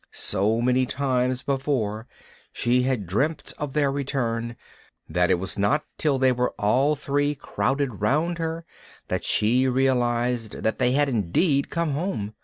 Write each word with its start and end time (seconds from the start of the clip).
So 0.31 0.61
many 0.61 0.87
times 0.87 1.43
before 1.43 2.07
she 2.51 2.81
had 2.81 3.05
dreamt 3.05 3.53
of 3.59 3.73
their 3.73 3.91
return, 3.91 4.55
that 5.07 5.29
it 5.29 5.35
was 5.35 5.59
not 5.59 5.85
till 5.99 6.17
they 6.17 6.31
all 6.31 6.95
three 6.95 7.35
crowded 7.35 8.01
round 8.01 8.39
her 8.39 8.65
that 9.09 9.23
she 9.23 9.67
realised 9.67 10.63
that 10.63 10.79
they 10.79 10.93
had 10.93 11.07
indeed 11.07 11.69
come 11.69 11.91
home. 11.91 12.33